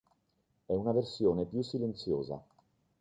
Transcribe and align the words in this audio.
È 0.65 0.73
una 0.73 0.93
versione 0.93 1.45
più 1.45 1.61
silenziosa. 1.61 2.43